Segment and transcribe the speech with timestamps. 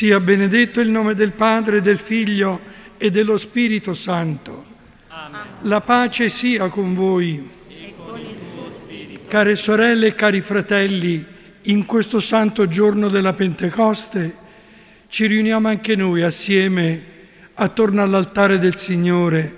[0.00, 2.58] Sia benedetto il nome del Padre, del Figlio
[2.96, 4.64] e dello Spirito Santo.
[5.08, 5.42] Amen.
[5.64, 7.46] La pace sia con voi.
[7.68, 9.28] E con il tuo spirito.
[9.28, 11.22] Care sorelle e cari fratelli,
[11.64, 14.36] in questo santo giorno della Pentecoste
[15.08, 17.04] ci riuniamo anche noi assieme
[17.52, 19.54] attorno all'altare del Signore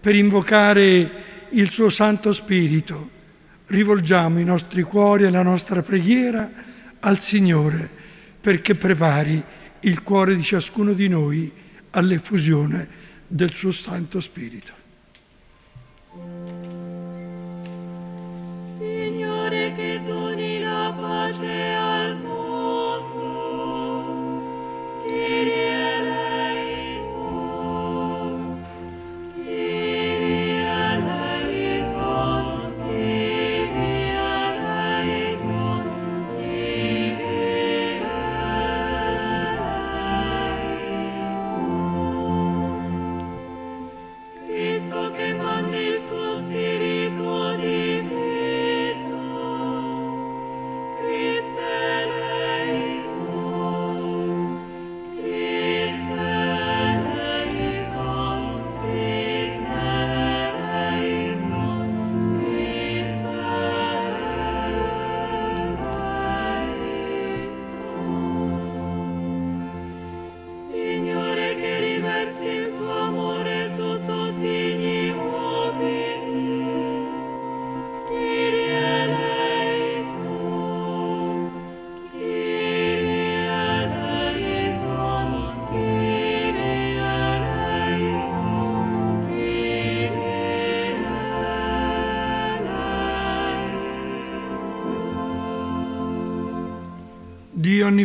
[0.00, 1.10] per invocare
[1.48, 3.10] il suo Santo Spirito.
[3.66, 6.48] Rivolgiamo i nostri cuori e la nostra preghiera
[7.00, 7.90] al Signore
[8.40, 11.50] perché prepari il cuore di ciascuno di noi
[11.90, 12.88] all'effusione
[13.26, 14.72] del suo Santo Spirito.
[18.78, 21.69] Signore che doni la pace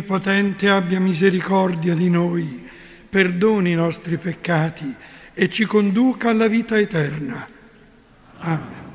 [0.08, 2.64] Onnipotente abbia misericordia di noi,
[3.10, 4.94] perdoni i nostri peccati
[5.34, 7.44] e ci conduca alla vita eterna.
[8.38, 8.85] Amen.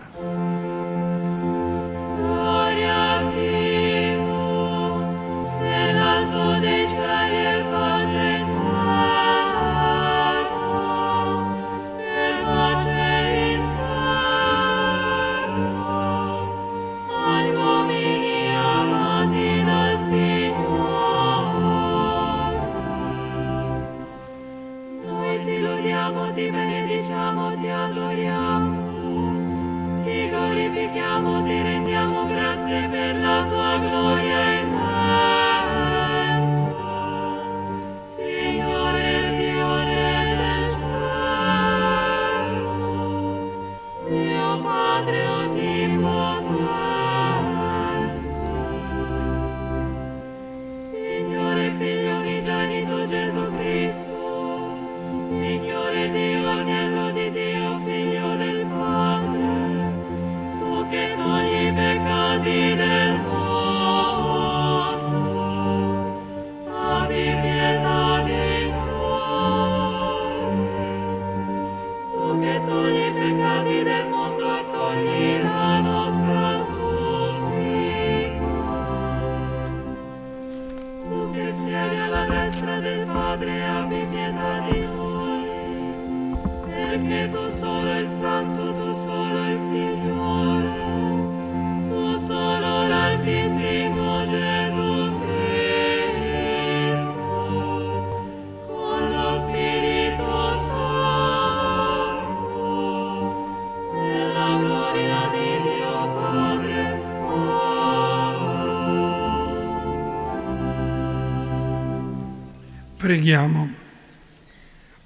[113.11, 113.69] Preghiamo.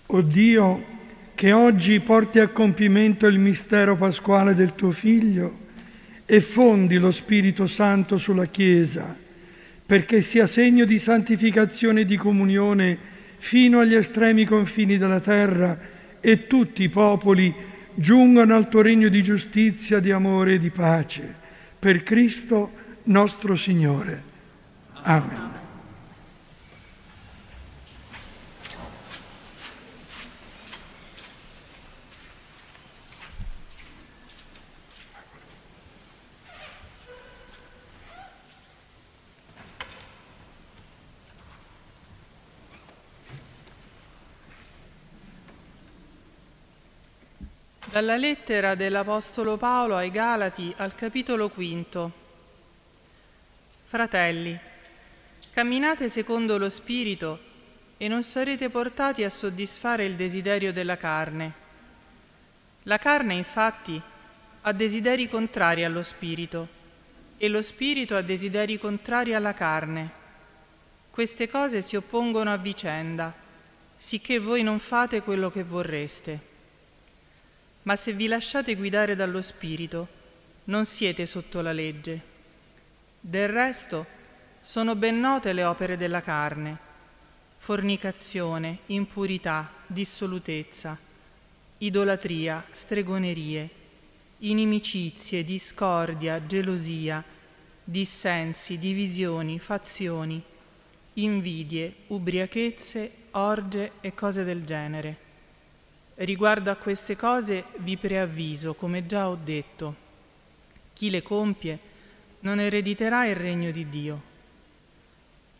[0.05, 0.85] O Dio,
[1.33, 5.63] che oggi porti a compimento il mistero pasquale del tuo Figlio
[6.27, 9.17] e fondi lo Spirito Santo sulla Chiesa,
[9.83, 12.95] perché sia segno di santificazione e di comunione
[13.39, 15.75] fino agli estremi confini della terra
[16.21, 17.51] e tutti i popoli
[17.95, 21.33] giungano al tuo regno di giustizia, di amore e di pace.
[21.79, 22.71] Per Cristo
[23.05, 24.21] nostro Signore.
[25.01, 25.54] Amen.
[47.95, 52.11] Dalla lettera dell'Apostolo Paolo ai Galati al capitolo quinto.
[53.85, 54.59] Fratelli,
[55.53, 57.39] camminate secondo lo Spirito
[57.95, 61.53] e non sarete portati a soddisfare il desiderio della carne.
[62.83, 64.01] La carne, infatti,
[64.63, 66.67] ha desideri contrari allo spirito
[67.37, 70.11] e lo spirito ha desideri contrari alla carne.
[71.11, 73.33] Queste cose si oppongono a vicenda,
[73.95, 76.54] sicché voi non fate quello che vorreste.
[77.85, 80.07] Ma se vi lasciate guidare dallo spirito,
[80.65, 82.19] non siete sotto la legge.
[83.19, 84.05] Del resto,
[84.59, 86.77] sono ben note le opere della carne,
[87.57, 90.97] fornicazione, impurità, dissolutezza,
[91.77, 93.69] idolatria, stregonerie,
[94.39, 97.23] inimicizie, discordia, gelosia,
[97.83, 100.41] dissensi, divisioni, fazioni,
[101.13, 105.24] invidie, ubriachezze, orge e cose del genere.
[106.17, 109.95] Riguardo a queste cose vi preavviso, come già ho detto,
[110.93, 111.77] chi le compie
[112.39, 114.21] non erediterà il regno di Dio.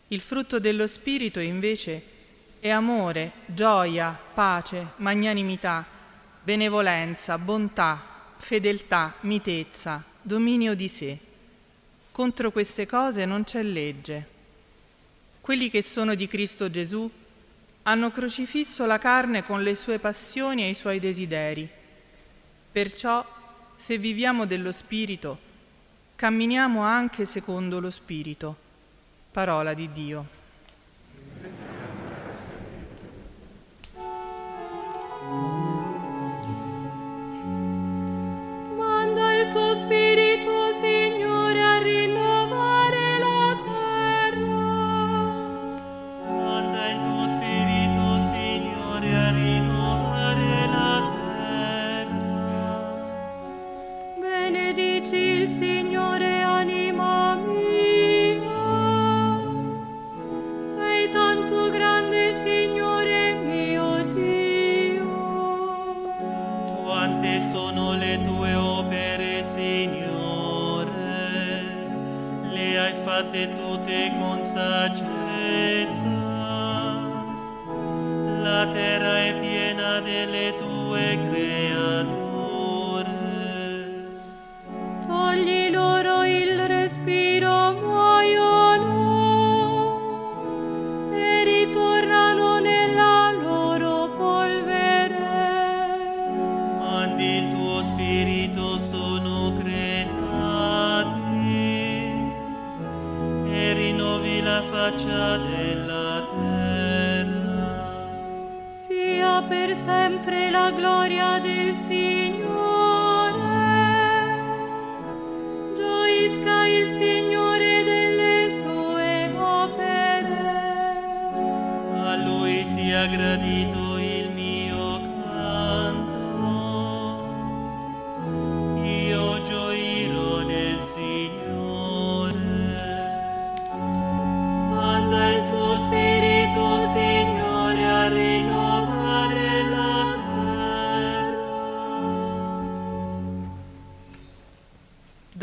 [0.08, 2.02] Il frutto dello Spirito invece
[2.58, 5.84] è amore, gioia, pace, magnanimità,
[6.42, 11.18] benevolenza, bontà, fedeltà, mitezza, dominio di sé.
[12.10, 14.26] Contro queste cose non c'è legge.
[15.42, 17.10] Quelli che sono di Cristo Gesù
[17.88, 21.68] hanno crocifisso la carne con le sue passioni e i suoi desideri.
[22.72, 23.24] Perciò,
[23.76, 25.38] se viviamo dello Spirito,
[26.16, 28.56] camminiamo anche secondo lo Spirito.
[29.30, 30.26] Parola di Dio.
[38.76, 40.65] Manda il tuo spirito,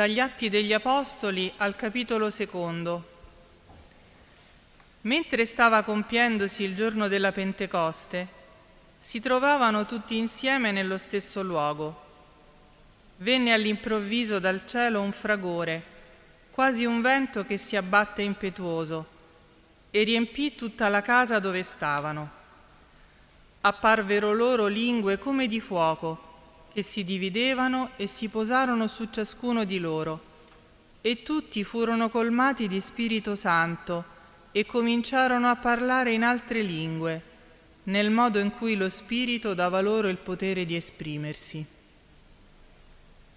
[0.03, 3.07] Dagli Atti degli Apostoli al capitolo secondo.
[5.03, 8.27] Mentre stava compiendosi il giorno della Pentecoste,
[8.99, 12.01] si trovavano tutti insieme nello stesso luogo.
[13.19, 15.81] Venne all'improvviso dal cielo un fragore,
[16.51, 19.07] quasi un vento che si abbatte impetuoso,
[19.89, 22.29] e riempì tutta la casa dove stavano.
[23.61, 26.32] Apparvero loro lingue come di fuoco,
[26.73, 30.31] che si dividevano e si posarono su ciascuno di loro,
[31.01, 34.05] e tutti furono colmati di Spirito Santo
[34.51, 37.21] e cominciarono a parlare in altre lingue,
[37.83, 41.65] nel modo in cui lo Spirito dava loro il potere di esprimersi.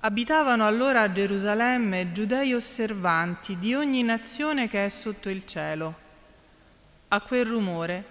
[0.00, 5.94] Abitavano allora a Gerusalemme giudei osservanti di ogni nazione che è sotto il cielo.
[7.08, 8.04] A quel rumore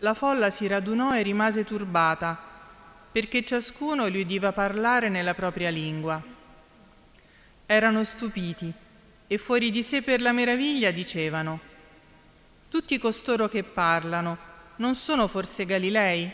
[0.00, 2.45] la folla si radunò e rimase turbata,
[3.16, 6.22] perché ciascuno gli udiva parlare nella propria lingua.
[7.64, 8.70] Erano stupiti
[9.26, 11.58] e fuori di sé per la meraviglia dicevano,
[12.68, 14.36] tutti costoro che parlano
[14.76, 16.30] non sono forse Galilei?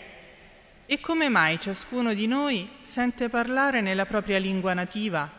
[0.85, 5.31] E come mai ciascuno di noi sente parlare nella propria lingua nativa?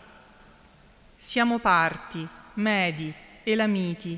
[1.18, 4.18] Siamo parti, medi, elamiti,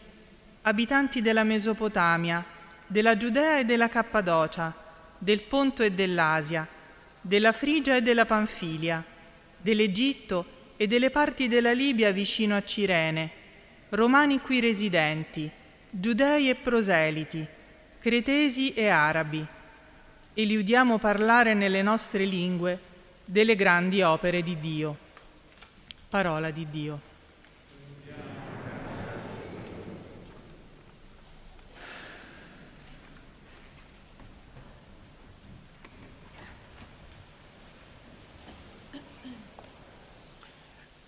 [0.62, 2.46] abitanti della Mesopotamia,
[2.86, 4.72] della Giudea e della Cappadocia,
[5.18, 6.75] del Ponto e dell'Asia,
[7.26, 9.04] della Frigia e della Panfilia,
[9.58, 10.46] dell'Egitto
[10.78, 13.32] e delle parti della Libia vicino a Cirene,
[13.90, 15.50] romani qui residenti,
[15.90, 17.44] giudei e proseliti,
[18.00, 19.44] cretesi e arabi,
[20.36, 22.80] e li udiamo parlare nelle nostre lingue
[23.26, 24.96] delle grandi opere di Dio.
[26.08, 27.14] Parola di Dio.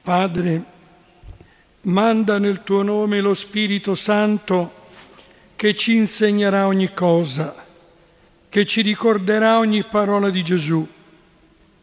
[0.08, 0.64] Padre,
[1.82, 4.88] manda nel tuo nome lo Spirito Santo
[5.58, 7.66] che ci insegnerà ogni cosa,
[8.48, 10.88] che ci ricorderà ogni parola di Gesù,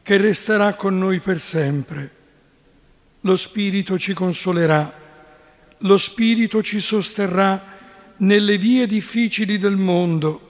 [0.02, 2.10] che resterà con noi per sempre.
[3.20, 4.90] Lo Spirito ci consolerà,
[5.76, 7.62] lo Spirito ci sosterrà
[8.16, 10.48] nelle vie difficili del mondo,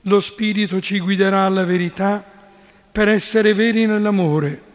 [0.00, 2.28] lo Spirito ci guiderà alla verità
[2.90, 4.72] per essere veri nell'amore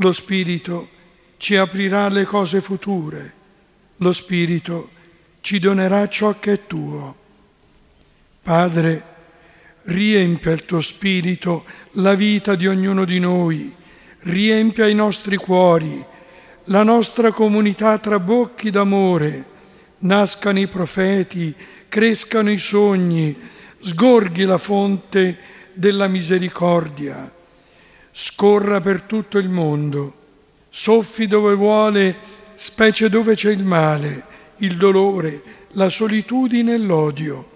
[0.00, 0.88] lo Spirito
[1.36, 3.32] ci aprirà le cose future,
[3.98, 4.90] lo Spirito
[5.42, 7.16] ci donerà ciò che è tuo.
[8.42, 9.04] Padre,
[9.84, 13.74] riempia il tuo Spirito la vita di ognuno di noi,
[14.20, 16.02] riempia i nostri cuori,
[16.64, 19.44] la nostra comunità tra bocchi d'amore,
[19.98, 21.54] nascano i profeti,
[21.88, 23.36] crescano i sogni,
[23.80, 25.38] sgorghi la fonte
[25.74, 27.34] della misericordia
[28.12, 30.14] scorra per tutto il mondo,
[30.68, 32.16] soffi dove vuole,
[32.54, 34.24] specie dove c'è il male,
[34.58, 37.48] il dolore, la solitudine e l'odio.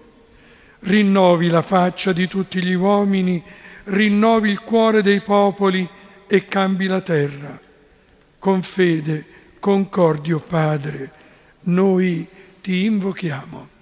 [0.79, 3.43] Rinnovi la faccia di tutti gli uomini,
[3.85, 5.87] rinnovi il cuore dei popoli
[6.27, 7.59] e cambi la terra.
[8.39, 9.25] Con fede,
[9.59, 11.11] concordio Padre,
[11.61, 12.27] noi
[12.61, 13.74] ti invochiamo.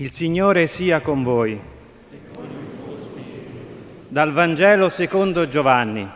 [0.00, 1.60] Il Signore sia con voi.
[4.08, 6.08] Dal Vangelo secondo Giovanni.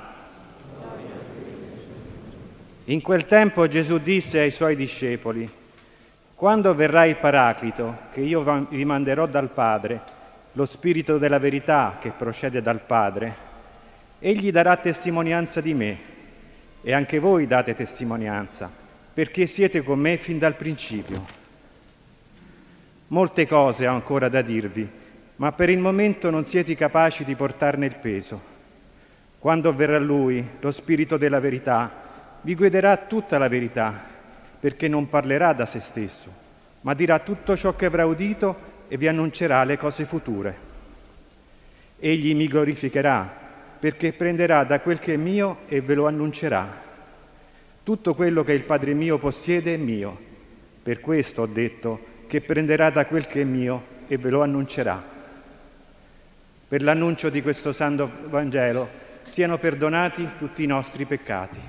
[2.84, 5.46] In quel tempo Gesù disse ai suoi discepoli,
[6.34, 10.00] Quando verrà il Paraclito, che io vi manderò dal Padre,
[10.52, 13.36] lo Spirito della verità che procede dal Padre,
[14.18, 15.98] egli darà testimonianza di me,
[16.80, 18.70] e anche voi date testimonianza,
[19.12, 21.43] perché siete con me fin dal principio.
[23.08, 24.88] Molte cose ho ancora da dirvi,
[25.36, 28.52] ma per il momento non siete capaci di portarne il peso.
[29.38, 31.92] Quando verrà Lui, lo Spirito della verità,
[32.40, 34.00] vi guiderà tutta la verità,
[34.58, 36.32] perché non parlerà da se stesso,
[36.80, 40.56] ma dirà tutto ciò che avrà udito e vi annuncerà le cose future.
[41.98, 43.42] Egli mi glorificherà,
[43.78, 46.82] perché prenderà da quel che è mio e ve lo annuncerà.
[47.82, 50.18] Tutto quello che il Padre mio possiede è mio.
[50.82, 55.00] Per questo ho detto, che prenderà da quel che è mio e ve lo annuncerà.
[56.66, 58.88] Per l'annuncio di questo santo Vangelo
[59.22, 61.60] siano perdonati tutti i nostri peccati.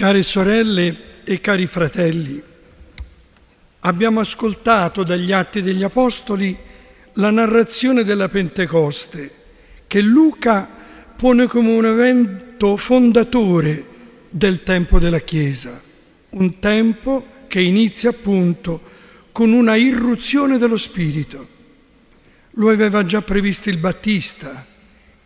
[0.00, 2.42] Care sorelle e cari fratelli,
[3.80, 6.56] abbiamo ascoltato dagli Atti degli Apostoli
[7.16, 9.30] la narrazione della Pentecoste
[9.86, 10.70] che Luca
[11.14, 13.84] pone come un evento fondatore
[14.30, 15.78] del tempo della Chiesa,
[16.30, 18.80] un tempo che inizia appunto
[19.32, 21.46] con una irruzione dello Spirito.
[22.52, 24.66] Lo aveva già previsto il Battista,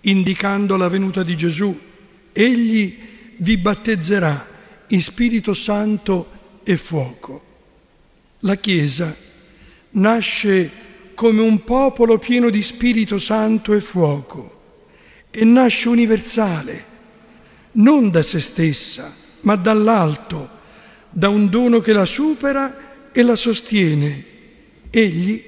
[0.00, 1.78] indicando la venuta di Gesù.
[2.32, 2.98] Egli
[3.36, 4.48] vi battezzerà
[4.88, 7.42] in Spirito Santo e fuoco.
[8.40, 9.16] La Chiesa
[9.90, 10.70] nasce
[11.14, 14.62] come un popolo pieno di Spirito Santo e fuoco
[15.30, 16.84] e nasce universale,
[17.72, 20.50] non da se stessa, ma dall'alto,
[21.10, 24.24] da un dono che la supera e la sostiene.
[24.90, 25.44] Egli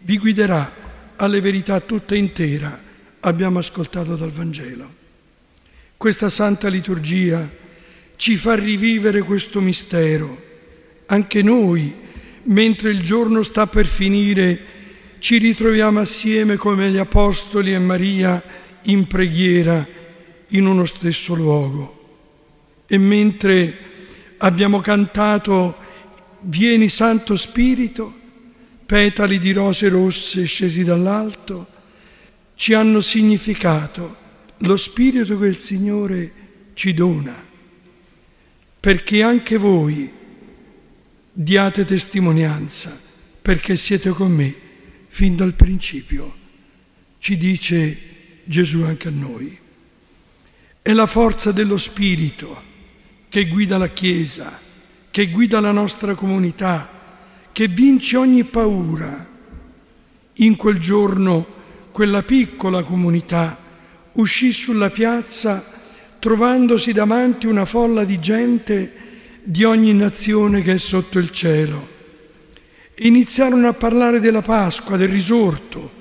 [0.00, 2.82] vi guiderà alle verità tutta intera,
[3.20, 4.98] abbiamo ascoltato dal Vangelo.
[5.96, 7.48] Questa santa liturgia
[8.20, 10.48] ci fa rivivere questo mistero.
[11.06, 11.90] Anche noi,
[12.42, 14.60] mentre il giorno sta per finire,
[15.20, 18.44] ci ritroviamo assieme come gli Apostoli e Maria
[18.82, 19.88] in preghiera
[20.48, 22.84] in uno stesso luogo.
[22.86, 23.78] E mentre
[24.36, 25.76] abbiamo cantato
[26.40, 28.14] Vieni Santo Spirito,
[28.84, 31.66] petali di rose rosse scesi dall'alto,
[32.54, 34.16] ci hanno significato
[34.58, 36.32] lo Spirito che il Signore
[36.74, 37.48] ci dona
[38.80, 40.10] perché anche voi
[41.32, 42.98] diate testimonianza,
[43.42, 44.54] perché siete con me
[45.08, 46.34] fin dal principio,
[47.18, 47.98] ci dice
[48.44, 49.58] Gesù anche a noi.
[50.80, 52.62] È la forza dello Spirito
[53.28, 54.58] che guida la Chiesa,
[55.10, 59.28] che guida la nostra comunità, che vince ogni paura.
[60.34, 61.46] In quel giorno
[61.90, 63.58] quella piccola comunità
[64.12, 65.79] uscì sulla piazza
[66.20, 68.92] trovandosi davanti una folla di gente
[69.42, 71.98] di ogni nazione che è sotto il cielo.
[72.98, 75.98] Iniziarono a parlare della Pasqua, del risorto.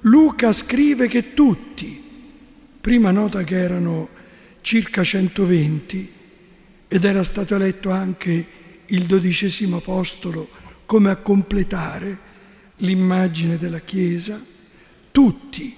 [0.00, 2.02] Luca scrive che tutti,
[2.80, 4.08] prima nota che erano
[4.60, 6.12] circa 120
[6.88, 8.46] ed era stato eletto anche
[8.86, 10.48] il dodicesimo apostolo
[10.84, 12.18] come a completare
[12.78, 14.44] l'immagine della Chiesa,
[15.12, 15.76] tutti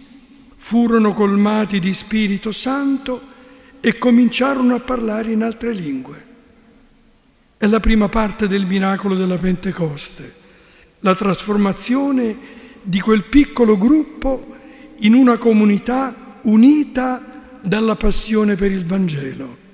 [0.56, 3.34] furono colmati di Spirito Santo
[3.80, 6.26] e cominciarono a parlare in altre lingue.
[7.56, 10.34] È la prima parte del miracolo della Pentecoste,
[11.00, 12.36] la trasformazione
[12.82, 14.54] di quel piccolo gruppo
[14.98, 19.64] in una comunità unita dalla passione per il Vangelo.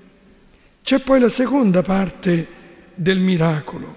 [0.83, 2.47] C'è poi la seconda parte
[2.95, 3.97] del miracolo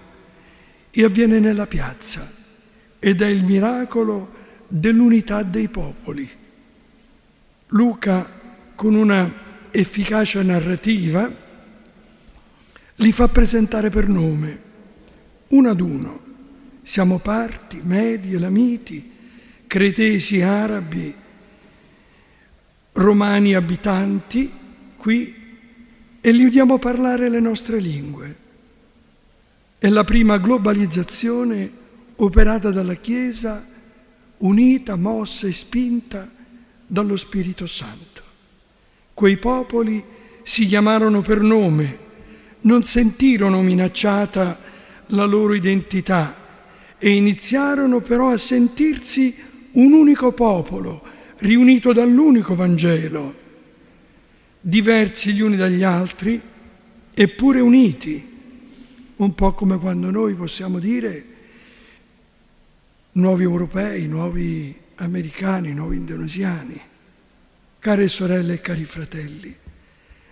[0.91, 2.31] e avviene nella piazza
[2.99, 4.31] ed è il miracolo
[4.67, 6.29] dell'unità dei popoli.
[7.67, 8.29] Luca,
[8.75, 9.43] con una
[9.75, 11.31] efficacia narrativa,
[12.95, 14.61] li fa presentare per nome,
[15.49, 16.23] uno ad uno.
[16.81, 19.11] Siamo parti, medi, elamiti,
[19.67, 21.13] cretesi, arabi,
[22.93, 24.51] romani abitanti
[24.95, 25.35] qui
[26.21, 28.35] e li udiamo parlare le nostre lingue.
[29.77, 31.71] È la prima globalizzazione
[32.15, 33.67] operata dalla Chiesa,
[34.37, 36.31] unita, mossa e spinta
[36.87, 38.14] dallo Spirito Santo.
[39.15, 40.03] Quei popoli
[40.43, 41.99] si chiamarono per nome,
[42.61, 44.59] non sentirono minacciata
[45.07, 46.35] la loro identità
[46.97, 49.33] e iniziarono però a sentirsi
[49.71, 51.01] un unico popolo,
[51.37, 53.35] riunito dall'unico Vangelo,
[54.59, 56.41] diversi gli uni dagli altri,
[57.13, 58.33] eppure uniti,
[59.15, 61.25] un po' come quando noi possiamo dire
[63.13, 66.81] nuovi europei, nuovi americani, nuovi indonesiani.
[67.85, 69.55] Care sorelle e cari fratelli,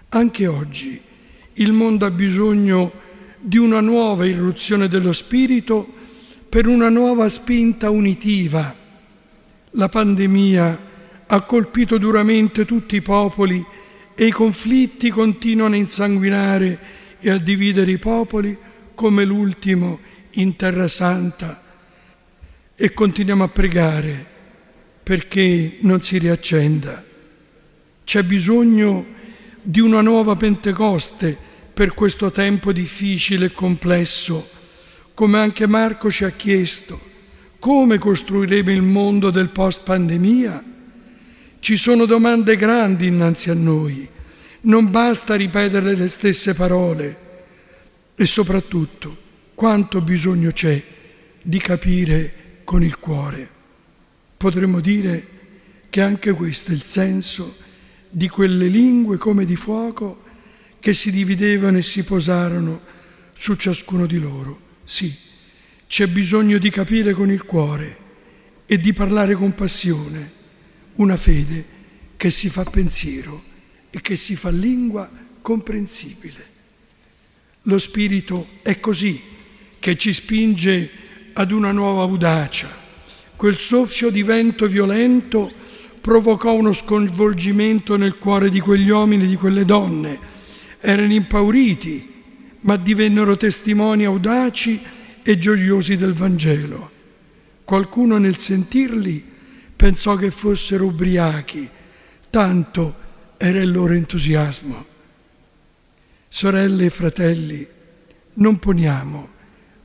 [0.10, 1.00] anche oggi
[1.54, 2.92] il mondo ha bisogno
[3.40, 5.88] di una nuova irruzione dello Spirito
[6.50, 8.76] per una nuova spinta unitiva.
[9.70, 10.84] La pandemia
[11.28, 13.64] ha colpito duramente tutti i popoli
[14.16, 16.80] e i conflitti continuano a insanguinare
[17.20, 18.58] e a dividere i popoli
[18.96, 20.00] come l'ultimo
[20.32, 21.62] in Terra Santa.
[22.74, 24.26] E continuiamo a pregare
[25.04, 27.12] perché non si riaccenda.
[28.04, 29.22] C'è bisogno di
[29.66, 31.36] di una nuova Pentecoste
[31.74, 34.50] per questo tempo difficile e complesso,
[35.14, 37.12] come anche Marco ci ha chiesto.
[37.58, 40.64] Come costruiremo il mondo del post pandemia?
[41.60, 44.08] Ci sono domande grandi innanzi a noi.
[44.62, 47.20] Non basta ripetere le stesse parole
[48.16, 49.18] e soprattutto
[49.56, 50.82] quanto bisogno c'è
[51.42, 52.34] di capire
[52.66, 53.50] con il cuore.
[54.36, 55.28] Potremmo dire
[55.90, 57.56] che anche questo è il senso
[58.16, 60.22] di quelle lingue come di fuoco
[60.80, 62.82] che si dividevano e si posarono
[63.36, 64.60] su ciascuno di loro.
[64.84, 65.16] Sì,
[65.88, 67.98] c'è bisogno di capire con il cuore
[68.68, 70.32] e di parlare con passione,
[70.96, 71.66] una fede
[72.16, 73.42] che si fa pensiero
[73.90, 75.10] e che si fa lingua
[75.42, 76.52] comprensibile.
[77.64, 79.22] Lo Spirito è così
[79.80, 80.90] che ci spinge
[81.34, 82.70] ad una nuova audacia,
[83.36, 85.63] quel soffio di vento violento
[86.04, 90.20] provocò uno sconvolgimento nel cuore di quegli uomini e di quelle donne.
[90.82, 92.12] Erano impauriti,
[92.60, 94.82] ma divennero testimoni audaci
[95.24, 96.92] e gioiosi del Vangelo.
[97.64, 99.24] Qualcuno nel sentirli
[99.74, 101.70] pensò che fossero ubriachi,
[102.30, 102.96] tanto
[103.38, 104.86] era il loro entusiasmo.
[106.28, 107.66] Sorelle e fratelli,
[108.34, 109.30] non poniamo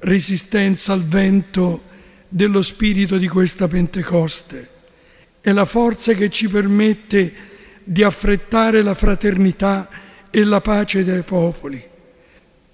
[0.00, 1.85] resistenza al vento
[2.28, 4.78] dello spirito di questa Pentecoste
[5.48, 7.32] è la forza che ci permette
[7.82, 9.88] di affrettare la fraternità
[10.28, 11.82] e la pace dei popoli.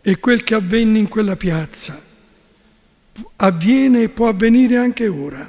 [0.03, 2.03] E quel che avvenne in quella piazza
[3.37, 5.49] avviene e può avvenire anche ora.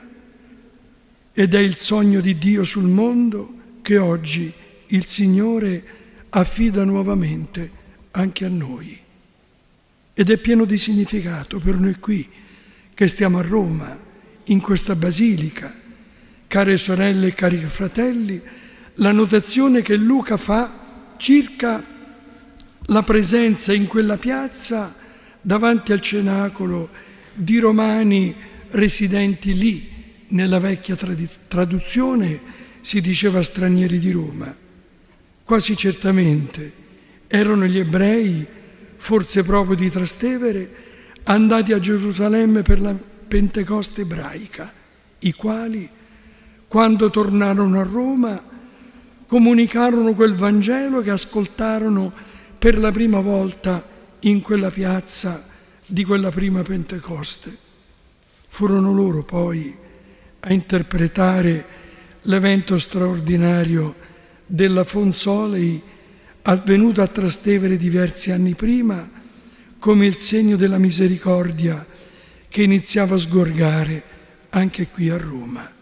[1.34, 4.54] Ed è il sogno di Dio sul mondo che oggi
[4.88, 5.84] il Signore
[6.30, 7.72] affida nuovamente
[8.12, 9.00] anche a noi.
[10.14, 12.30] Ed è pieno di significato per noi qui
[12.94, 14.00] che stiamo a Roma,
[14.44, 15.85] in questa basilica
[16.56, 18.42] care sorelle e cari fratelli,
[18.94, 21.84] la notazione che Luca fa circa
[22.86, 24.96] la presenza in quella piazza
[25.42, 26.90] davanti al cenacolo
[27.34, 28.34] di romani
[28.70, 29.92] residenti lì.
[30.30, 32.40] Nella vecchia traduzione
[32.80, 34.56] si diceva stranieri di Roma.
[35.44, 36.72] Quasi certamente
[37.28, 38.48] erano gli ebrei,
[38.96, 40.72] forse proprio di Trastevere,
[41.24, 42.96] andati a Gerusalemme per la
[43.28, 44.72] Pentecoste ebraica,
[45.20, 45.90] i quali
[46.68, 48.44] quando tornarono a Roma,
[49.28, 52.12] comunicarono quel Vangelo che ascoltarono
[52.58, 53.86] per la prima volta
[54.22, 55.46] in quella piazza
[55.86, 57.58] di quella prima Pentecoste.
[58.48, 59.76] Furono loro poi
[60.40, 61.66] a interpretare
[62.24, 63.96] l'evento straordinario
[64.46, 65.82] della Fonsolei
[66.44, 69.10] avvenuto a Trastevere diversi anni prima
[69.80, 71.86] come il segno della misericordia
[72.48, 74.04] che iniziava a sgorgare
[74.50, 75.75] anche qui a Roma.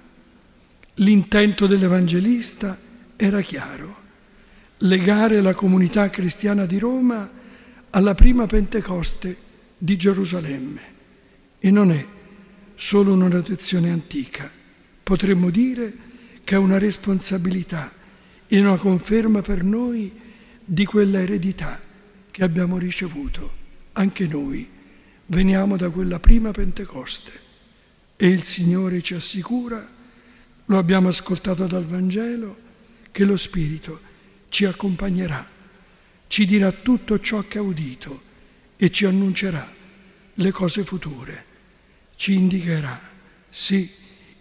[0.98, 2.80] L'intento dell'Evangelista
[3.16, 4.02] era chiaro,
[4.80, 7.32] legare la comunità cristiana di Roma
[7.90, 9.36] alla prima Pentecoste
[9.78, 10.82] di Gerusalemme
[11.58, 12.06] e non è
[12.76, 14.52] solo una tradizione antica,
[15.02, 15.94] potremmo dire
[16.44, 17.92] che è una responsabilità
[18.48, 20.12] e una conferma per noi
[20.64, 21.80] di quella eredità
[22.30, 23.62] che abbiamo ricevuto.
[23.94, 24.70] Anche noi
[25.28, 27.32] veniamo da quella prima Pentecoste
[28.16, 29.93] e il Signore ci assicura,
[30.66, 32.58] lo abbiamo ascoltato dal Vangelo,
[33.12, 34.12] che lo Spirito
[34.50, 35.48] ci accompagnerà,
[36.28, 38.22] ci dirà tutto ciò che ha udito
[38.78, 39.72] e ci annuncerà
[40.36, 41.46] le cose future,
[42.16, 43.00] ci indicherà,
[43.50, 43.90] sì,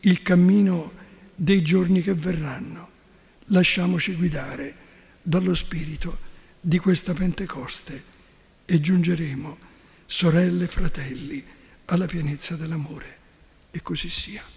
[0.01, 0.93] il cammino
[1.35, 2.91] dei giorni che verranno.
[3.47, 4.77] Lasciamoci guidare
[5.23, 6.19] dallo Spirito
[6.61, 8.05] di questa Pentecoste
[8.65, 9.59] e giungeremo,
[10.07, 11.45] sorelle e fratelli,
[11.87, 13.19] alla pienezza dell'amore.
[13.71, 14.52] E così sia.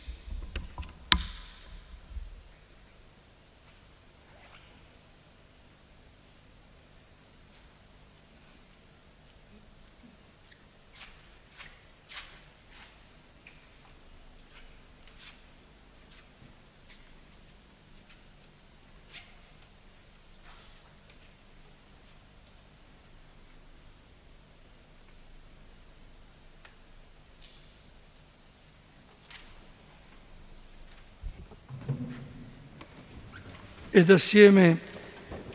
[33.95, 34.77] Ed assieme,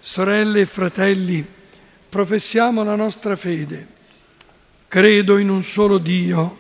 [0.01, 1.47] sorelle e fratelli,
[2.09, 3.87] professiamo la nostra fede.
[4.89, 6.57] Credo in un solo Dio,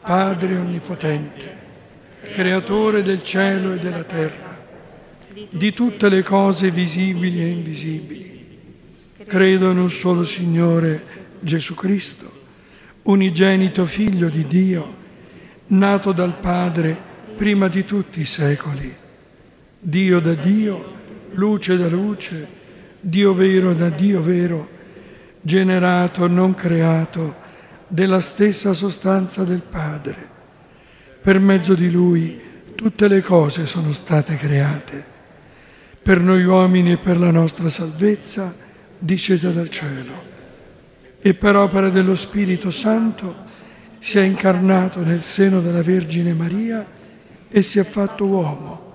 [0.00, 1.60] Padre Onnipotente,
[2.22, 4.66] Creatore del cielo e della terra,
[5.48, 8.58] di tutte le cose visibili e invisibili.
[9.24, 11.04] Credo in un solo Signore
[11.38, 12.32] Gesù Cristo,
[13.02, 14.96] unigenito Figlio di Dio,
[15.68, 17.00] nato dal Padre
[17.36, 18.92] prima di tutti i secoli,
[19.78, 20.91] Dio da Dio,
[21.34, 22.60] luce da luce,
[23.00, 24.68] Dio vero da Dio vero,
[25.40, 27.36] generato, non creato,
[27.88, 30.30] della stessa sostanza del Padre.
[31.20, 32.40] Per mezzo di Lui
[32.74, 35.04] tutte le cose sono state create.
[36.02, 38.54] Per noi uomini e per la nostra salvezza
[38.98, 40.30] discesa dal cielo.
[41.20, 43.50] E per opera dello Spirito Santo
[43.98, 46.84] si è incarnato nel seno della Vergine Maria
[47.48, 48.91] e si è fatto uomo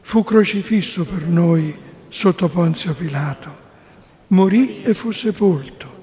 [0.00, 1.76] fu crocifisso per noi
[2.08, 3.58] sotto Ponzio Pilato,
[4.28, 5.98] morì e fu sepolto.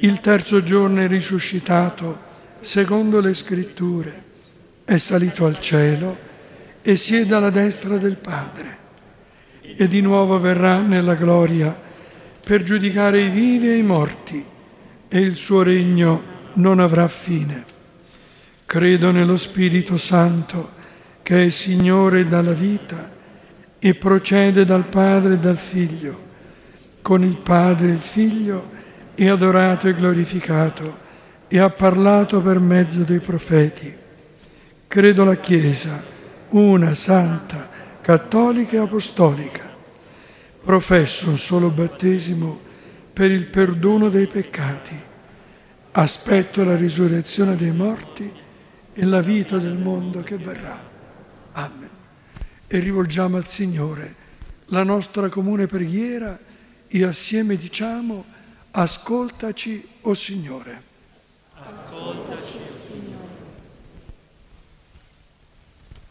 [0.00, 2.26] Il terzo giorno è risuscitato,
[2.60, 4.24] secondo le scritture,
[4.84, 6.16] è salito al cielo
[6.82, 8.76] e siede alla destra del Padre
[9.76, 11.76] e di nuovo verrà nella gloria
[12.42, 14.44] per giudicare i vivi e i morti
[15.08, 16.22] e il suo regno
[16.54, 17.64] non avrà fine.
[18.64, 20.72] Credo nello Spirito Santo,
[21.28, 23.14] che è Signore dalla vita
[23.78, 26.18] e procede dal Padre e dal Figlio.
[27.02, 28.70] Con il Padre e il Figlio
[29.14, 30.98] è adorato e glorificato
[31.46, 33.94] e ha parlato per mezzo dei profeti.
[34.86, 36.02] Credo la Chiesa,
[36.48, 37.68] una, santa,
[38.00, 39.70] cattolica e apostolica.
[40.64, 42.58] Professo un solo battesimo
[43.12, 44.98] per il perdono dei peccati.
[45.92, 48.32] Aspetto la risurrezione dei morti
[48.94, 50.87] e la vita del mondo che verrà.
[51.58, 51.90] Amen.
[52.68, 54.26] E rivolgiamo al Signore
[54.66, 56.38] la nostra comune preghiera
[56.86, 58.24] e assieme diciamo
[58.70, 60.82] ascoltaci, o oh Signore.
[61.54, 63.28] Ascoltaci, o oh Signore.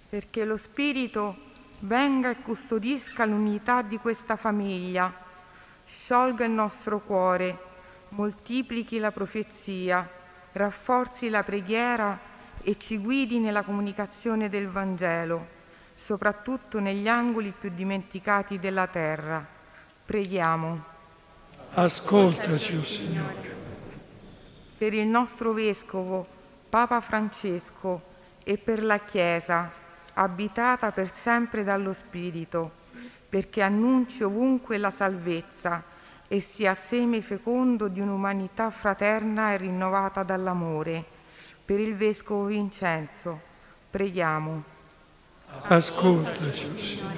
[0.09, 1.37] Perché lo Spirito
[1.79, 5.13] venga e custodisca l'unità di questa famiglia,
[5.85, 7.57] sciolga il nostro cuore,
[8.09, 10.09] moltiplichi la profezia,
[10.51, 15.47] rafforzi la preghiera e ci guidi nella comunicazione del Vangelo,
[15.93, 19.45] soprattutto negli angoli più dimenticati della terra.
[20.05, 20.83] Preghiamo.
[21.73, 23.55] Ascoltaci, o oh Signore.
[24.77, 26.25] Per il nostro Vescovo,
[26.69, 28.01] Papa Francesco,
[28.43, 29.71] e per la Chiesa,
[30.13, 32.71] abitata per sempre dallo Spirito,
[33.27, 35.83] perché annunci ovunque la salvezza
[36.27, 41.15] e sia seme fecondo di un'umanità fraterna e rinnovata dall'amore
[41.67, 43.41] per il Vescovo Vincenzo.
[43.89, 44.63] Preghiamo.
[45.63, 47.17] Ascoltaci, Signore.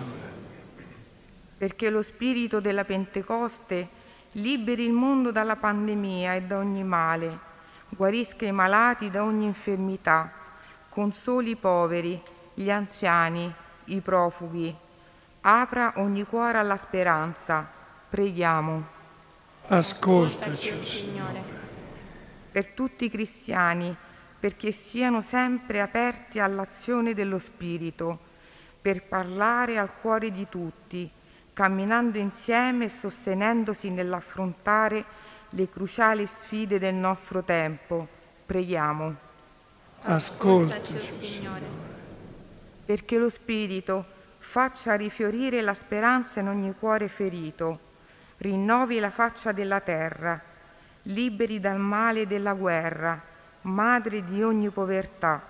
[1.55, 3.87] Perché lo Spirito della Pentecoste
[4.31, 7.37] liberi il mondo dalla pandemia e da ogni male,
[7.89, 10.31] guarisca i malati da ogni infermità,
[10.89, 12.19] consoli i poveri,
[12.55, 13.53] gli anziani,
[13.85, 14.75] i profughi,
[15.41, 17.69] apra ogni cuore alla speranza.
[18.09, 18.87] Preghiamo.
[19.67, 21.43] Ascoltaci, Signore.
[22.51, 23.95] Per tutti i cristiani,
[24.39, 28.27] perché siano sempre aperti all'azione dello Spirito,
[28.81, 31.09] per parlare al cuore di tutti,
[31.51, 35.03] camminando insieme e sostenendosi nell'affrontare
[35.49, 38.07] le cruciali sfide del nostro tempo.
[38.45, 39.15] Preghiamo.
[40.03, 41.87] Ascoltaci, Signore.
[42.85, 44.05] Perché lo Spirito
[44.39, 47.79] faccia rifiorire la speranza in ogni cuore ferito,
[48.37, 50.41] rinnovi la faccia della terra,
[51.03, 53.21] liberi dal male della guerra,
[53.61, 55.43] madre di ogni povertà.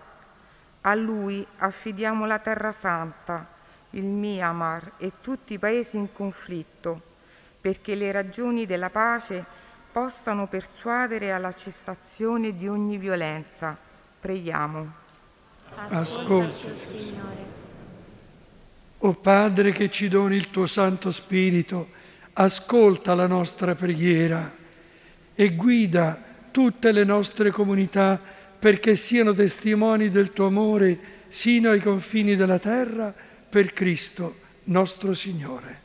[0.82, 3.48] A Lui affidiamo la Terra Santa,
[3.91, 7.02] il Myanmar e tutti i paesi in conflitto,
[7.60, 9.45] perché le ragioni della pace
[9.91, 13.78] possano persuadere alla cessazione di ogni violenza.
[14.19, 14.93] Preghiamo.
[15.76, 16.76] ascoltaci.
[16.86, 17.58] Signore.
[19.00, 21.89] O Padre che ci doni il tuo Santo Spirito,
[22.34, 24.52] ascolta la nostra preghiera
[25.36, 26.29] e guida
[26.60, 28.19] tutte le nostre comunità
[28.60, 33.15] perché siano testimoni del tuo amore sino ai confini della terra
[33.50, 35.80] per Cristo nostro Signore.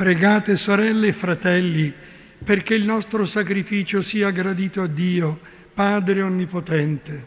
[0.00, 1.92] Pregate sorelle e fratelli
[2.42, 5.38] perché il nostro sacrificio sia gradito a Dio,
[5.74, 7.24] Padre Onnipotente.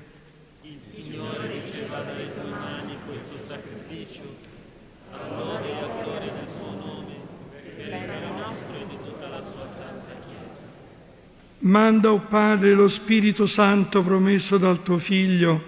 [11.59, 15.63] Manda, o Padre, lo Spirito Santo promesso dal tuo Figlio,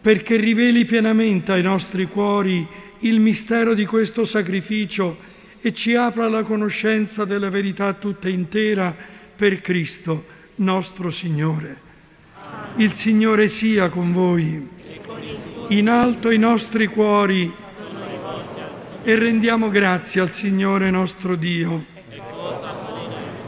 [0.00, 2.66] perché riveli pienamente ai nostri cuori
[3.02, 5.30] il mistero di questo sacrificio
[5.64, 8.94] e ci apra la conoscenza della verità tutta intera
[9.36, 11.90] per Cristo, nostro Signore.
[12.76, 14.68] Il Signore sia con voi.
[15.68, 17.50] In alto i nostri cuori
[19.04, 21.84] e rendiamo grazie al Signore nostro Dio.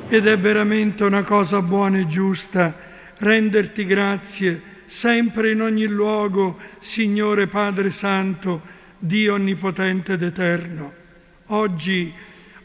[0.08, 2.76] Ed è veramente una cosa buona e giusta
[3.18, 8.60] renderti grazie sempre in ogni luogo, Signore Padre Santo,
[8.98, 11.03] Dio Onnipotente ed Eterno.
[11.48, 12.12] Oggi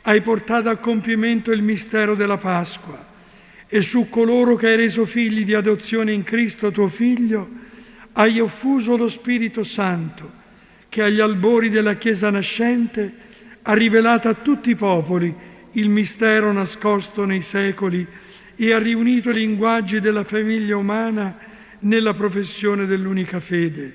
[0.03, 3.07] hai portato a compimento il mistero della Pasqua
[3.67, 7.49] e su coloro che hai reso figli di adozione in Cristo tuo Figlio
[8.13, 10.31] hai offuso lo Spirito Santo,
[10.87, 13.13] che agli albori della Chiesa nascente
[13.61, 15.33] ha rivelato a tutti i popoli
[15.73, 18.05] il mistero nascosto nei secoli
[18.55, 21.37] e ha riunito i linguaggi della famiglia umana
[21.79, 23.93] nella professione dell'unica fede.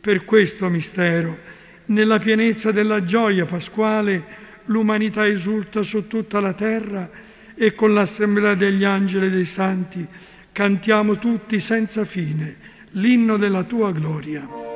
[0.00, 1.56] Per questo mistero,
[1.88, 7.10] nella pienezza della gioia pasquale, l'umanità esulta su tutta la terra
[7.54, 10.06] e con l'assemblea degli angeli e dei santi
[10.52, 12.56] cantiamo tutti senza fine
[12.92, 14.67] l'inno della tua gloria.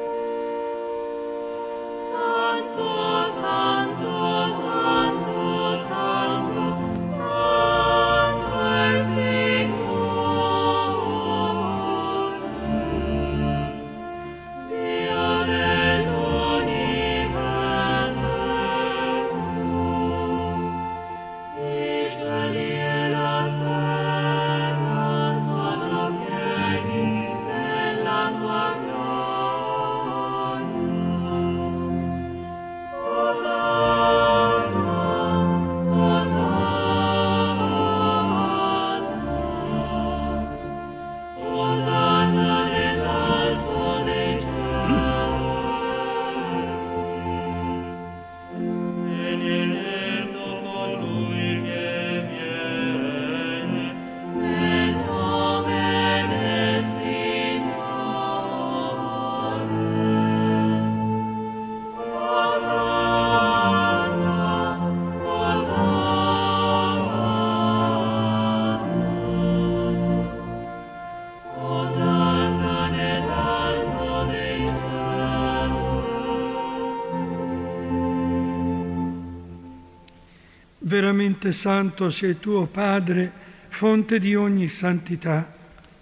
[80.93, 83.33] Veramente santo sei tu, Padre,
[83.69, 85.51] fonte di ogni santità.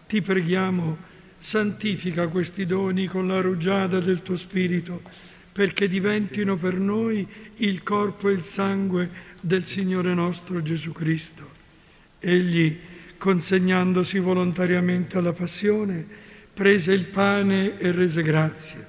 [0.04, 0.98] Ti preghiamo,
[1.38, 5.00] santifica questi doni con la rugiada del tuo Spirito,
[5.52, 7.24] perché diventino per noi
[7.58, 9.08] il corpo e il sangue
[9.40, 11.48] del Signore nostro Gesù Cristo.
[12.18, 12.76] Egli,
[13.16, 16.04] consegnandosi volontariamente alla passione,
[16.52, 18.86] prese il pane e rese grazie.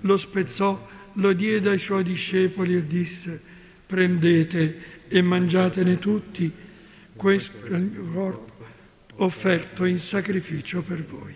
[0.00, 3.40] Lo spezzò, lo diede ai suoi discepoli e disse,
[3.86, 6.52] prendete e mangiatene tutti,
[7.16, 8.48] questo è il mio corpo
[9.16, 11.34] offerto in sacrificio per voi.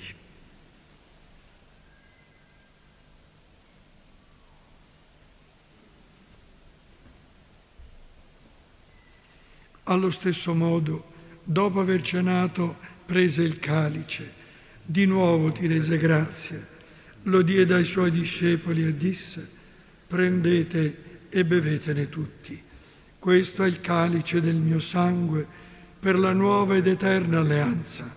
[9.85, 11.11] Allo stesso modo,
[11.43, 14.41] dopo aver cenato, prese il calice,
[14.85, 16.67] di nuovo ti rese grazie,
[17.25, 19.47] lo diede ai suoi discepoli e disse,
[20.07, 22.71] prendete e bevetene tutti.
[23.23, 25.47] Questo è il calice del mio sangue
[26.01, 28.13] per la nuova ed eterna alleanza,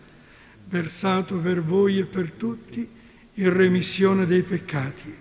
[0.65, 2.89] versato per voi e per tutti
[3.35, 5.15] in remissione dei peccati.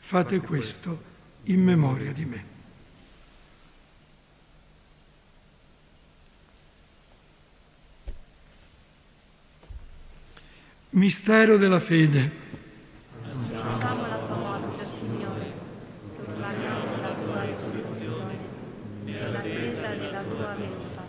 [0.00, 1.02] Fate questo
[1.44, 2.44] in memoria di me.
[10.90, 12.30] Mistero della fede.
[13.22, 15.52] Annunciamo la tua morte, Signore,
[16.22, 18.50] proclamiamo la tua risurrezione
[19.04, 21.02] nell'attesa della tua venuta.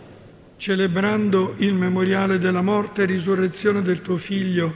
[0.64, 4.74] Celebrando il memoriale della morte e risurrezione del tuo Figlio,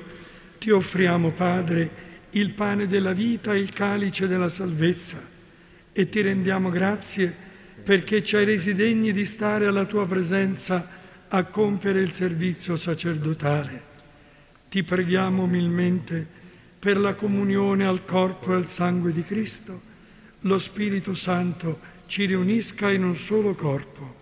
[0.59, 5.19] ti offriamo, Padre, il pane della vita e il calice della salvezza
[5.91, 7.35] e ti rendiamo grazie
[7.83, 10.87] perché ci hai resi degni di stare alla tua presenza
[11.27, 13.83] a compiere il servizio sacerdotale.
[14.69, 16.27] Ti preghiamo umilmente
[16.79, 19.81] per la comunione al corpo e al sangue di Cristo,
[20.41, 24.18] lo Spirito Santo ci riunisca in un solo corpo.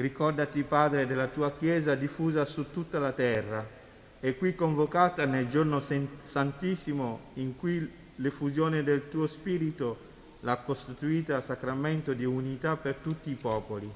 [0.00, 3.66] Ricordati, Padre, della tua Chiesa diffusa su tutta la terra
[4.18, 10.08] e qui convocata nel giorno santissimo in cui l'effusione del tuo Spirito
[10.40, 13.90] l'ha costituita sacramento di unità per tutti i popoli.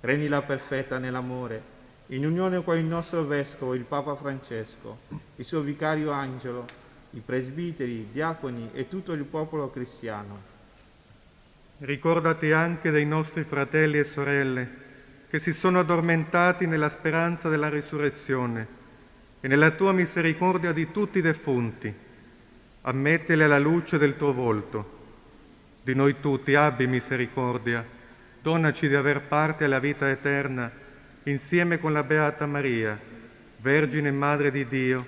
[0.00, 1.62] Rendila perfetta nell'amore,
[2.08, 5.00] in unione con il nostro Vescovo, il Papa Francesco,
[5.36, 6.64] il suo vicario Angelo,
[7.10, 10.48] i presbiteri, i diaconi e tutto il popolo cristiano.
[11.78, 14.88] Ricordati anche dei nostri fratelli e sorelle
[15.30, 18.66] che si sono addormentati nella speranza della risurrezione
[19.40, 21.94] e nella tua misericordia di tutti i defunti.
[22.82, 24.98] Ammettili alla luce del tuo volto.
[25.82, 27.86] Di noi tutti abbi misericordia.
[28.42, 30.68] Donaci di aver parte alla vita eterna
[31.24, 32.98] insieme con la Beata Maria,
[33.58, 35.06] Vergine e Madre di Dio,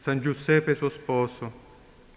[0.00, 1.64] San Giuseppe suo sposo,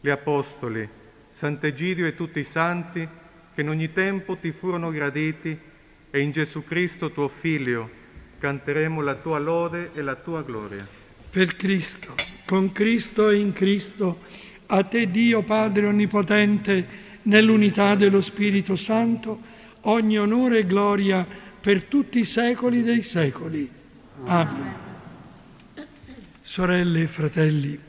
[0.01, 0.87] gli Apostoli,
[1.29, 3.07] Sant'Egidio e tutti i santi
[3.53, 5.67] che in ogni tempo ti furono graditi
[6.11, 7.97] e in Gesù Cristo tuo Figlio
[8.39, 10.87] canteremo la tua lode e la tua gloria.
[11.29, 14.19] Per Cristo, con Cristo e in Cristo,
[14.67, 19.39] a te Dio Padre Onnipotente, nell'unità dello Spirito Santo,
[19.81, 21.27] ogni onore e gloria
[21.59, 23.69] per tutti i secoli dei secoli.
[24.23, 24.73] Amen.
[26.41, 27.79] Sorelle e fratelli,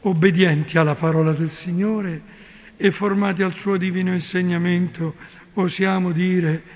[0.00, 2.34] obbedienti alla parola del Signore
[2.76, 5.14] e formati al suo divino insegnamento,
[5.54, 6.75] osiamo dire,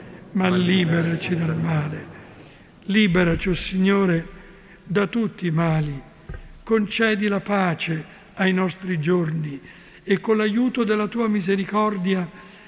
[0.31, 2.19] ma liberaci dal male.
[2.85, 4.27] Liberaci, o oh Signore,
[4.83, 6.01] da tutti i mali.
[6.63, 9.59] Concedi la pace ai nostri giorni
[10.03, 12.27] e con l'aiuto della tua misericordia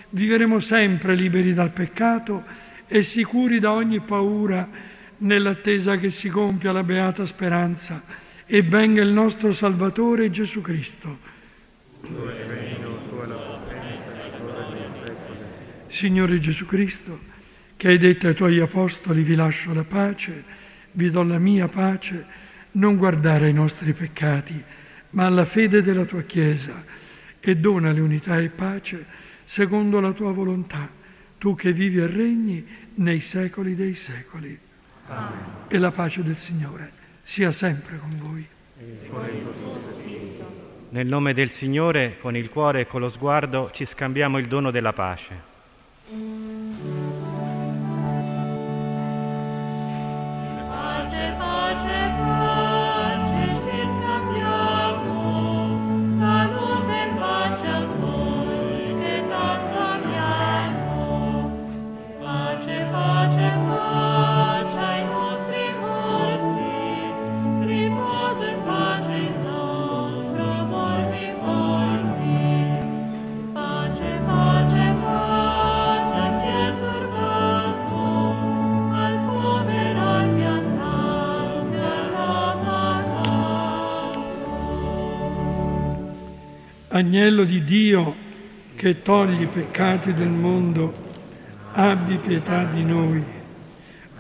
[0.10, 2.44] vivremo sempre liberi dal peccato
[2.88, 4.70] e sicuri da ogni paura
[5.18, 8.04] nell'attesa che si compia la beata speranza
[8.46, 11.32] e venga il nostro Salvatore Gesù Cristo.
[15.88, 17.20] Signore Gesù Cristo,
[17.84, 20.42] che hai detto ai tuoi apostoli vi lascio la pace,
[20.94, 22.26] vi do la mia pace,
[22.80, 24.64] non guardare ai nostri peccati,
[25.10, 26.82] ma alla fede della tua Chiesa
[27.42, 29.06] e donale unità e pace
[29.44, 30.90] secondo la tua volontà,
[31.38, 34.58] tu che vivi e regni nei secoli dei secoli.
[35.08, 35.40] Amen.
[35.68, 36.90] E la pace del Signore
[37.22, 38.48] sia sempre con voi.
[40.88, 44.72] Nel nome del Signore, con il cuore e con lo sguardo, ci scambiamo il dono
[44.72, 45.52] della pace.
[46.08, 46.63] Pace,
[86.96, 88.16] Agnello di Dio
[88.76, 90.94] che togli i peccati del mondo,
[91.72, 93.24] abbi pietà di noi.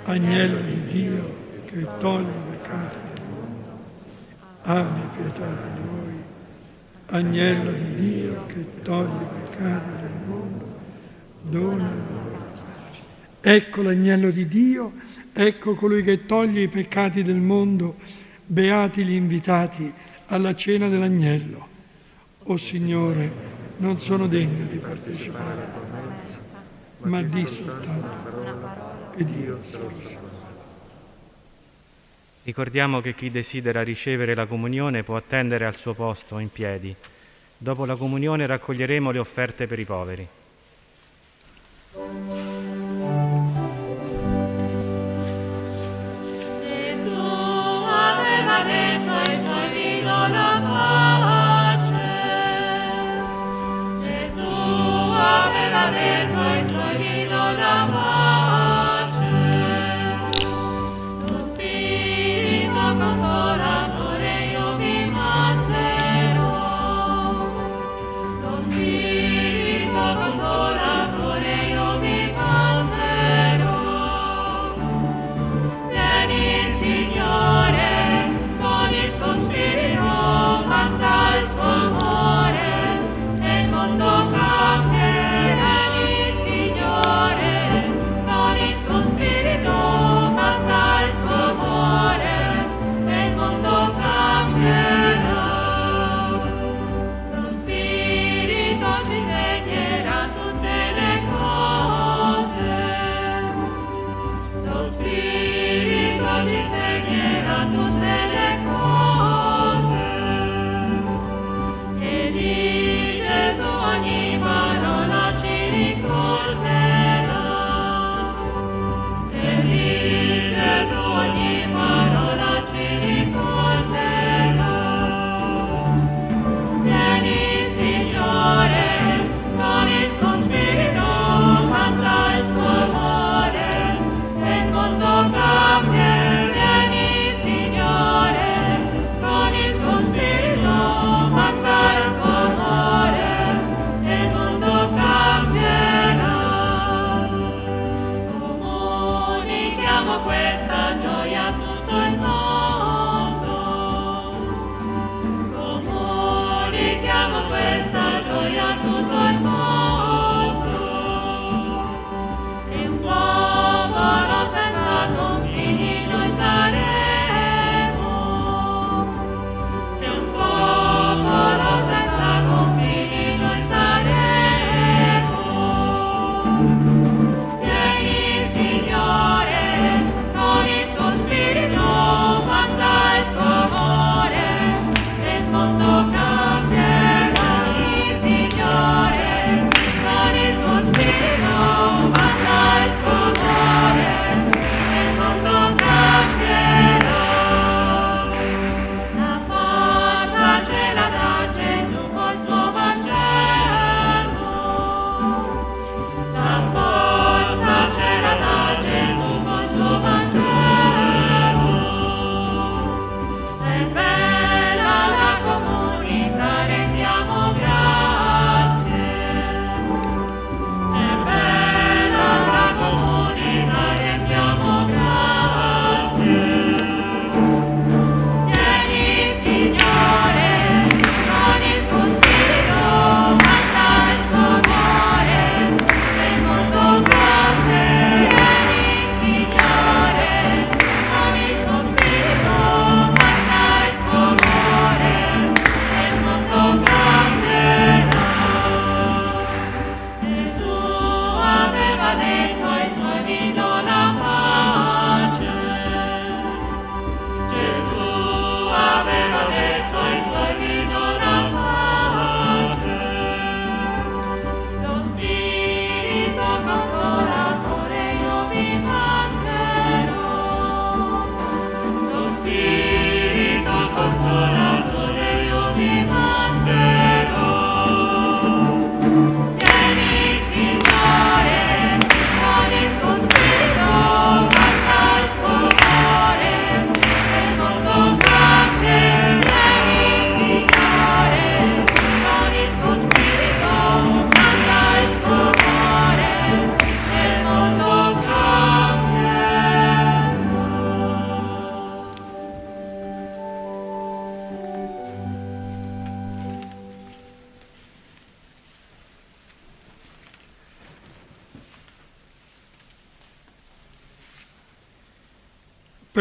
[0.05, 3.79] Agnello di Dio che togli i peccati del mondo,
[4.63, 6.13] abbi pietà di noi.
[7.09, 10.79] Agnello di Dio che togli i peccati del mondo,
[11.43, 13.01] dona noi la pace.
[13.39, 14.93] Ecco l'agnello di Dio,
[15.31, 17.97] ecco colui che toglie i peccati del mondo,
[18.43, 19.93] beati gli invitati
[20.25, 21.69] alla cena dell'agnello.
[22.45, 23.31] O Signore,
[23.77, 26.39] non sono degno di partecipare alla tua mezza,
[26.99, 29.89] ma di soltanto ed io sarò
[32.43, 36.93] Ricordiamo che chi desidera ricevere la comunione può attendere al suo posto in piedi.
[37.57, 40.27] Dopo la comunione raccoglieremo le offerte per i poveri.
[46.59, 47.15] Gesù
[47.87, 51.32] aveva detto ai suoi la pace.
[55.23, 56.82] Aveva detto ai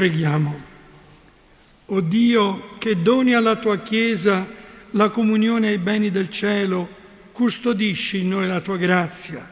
[0.02, 0.60] Preghiamo.
[1.86, 4.44] O Dio, che doni alla tua Chiesa
[4.90, 6.88] la comunione ai beni del cielo,
[7.30, 9.48] custodisci in noi la tua grazia,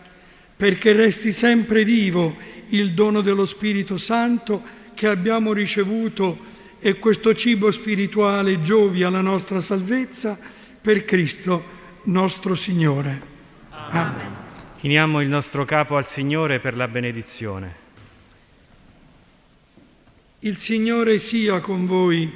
[0.57, 2.37] perché resti sempre vivo
[2.71, 4.61] il dono dello Spirito Santo
[4.95, 6.37] che abbiamo ricevuto
[6.81, 10.37] e questo cibo spirituale giovi alla nostra salvezza
[10.81, 11.63] per Cristo
[12.05, 13.23] nostro Signore.
[13.71, 14.37] Amen.
[14.81, 17.89] Chiniamo il nostro capo al Signore per la benedizione.
[20.43, 22.33] Il Signore sia con voi.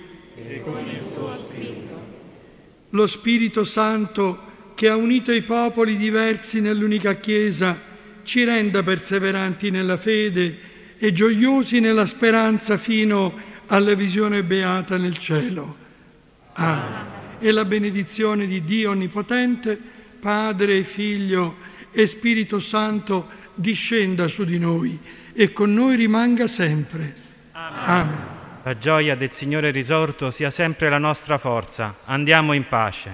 [2.91, 7.81] Lo Spirito Santo che ha unito i popoli diversi nell'unica Chiesa
[8.23, 10.59] ci renda perseveranti nella fede
[10.99, 13.33] e gioiosi nella speranza fino
[13.69, 15.75] alla visione beata nel cielo.
[16.53, 17.07] Amen.
[17.39, 19.81] E la benedizione di Dio Onnipotente,
[20.21, 21.57] Padre, Figlio
[21.91, 24.99] e Spirito Santo discenda su di noi
[25.33, 27.24] e con noi rimanga sempre.
[27.67, 28.33] Amen.
[28.63, 31.95] La gioia del Signore risorto sia sempre la nostra forza.
[32.05, 33.11] Andiamo in pace.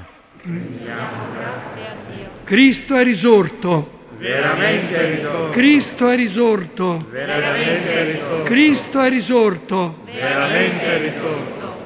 [2.45, 3.99] Cristo è risorto.
[4.17, 7.07] Veramente risorto, Cristo è risorto.
[7.11, 9.99] veramente risorto, Cristo è risorto.
[10.05, 11.77] veramente risorto.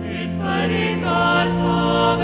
[0.00, 2.16] Cristo è risorto,